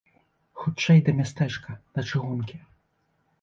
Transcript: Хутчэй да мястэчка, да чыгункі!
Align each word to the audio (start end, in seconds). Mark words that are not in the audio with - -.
Хутчэй 0.61 1.03
да 1.09 1.15
мястэчка, 1.19 1.77
да 1.99 2.05
чыгункі! 2.09 2.57